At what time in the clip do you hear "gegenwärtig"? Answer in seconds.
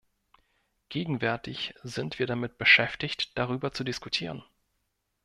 0.89-1.75